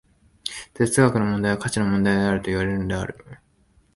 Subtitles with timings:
[0.73, 3.15] 哲学の問題は価値の問題であるといわれるのである。